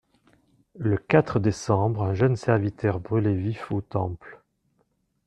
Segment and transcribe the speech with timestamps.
[0.79, 4.41] «Le quatre décembre, un jeune serviteur brûlé vif au Temple.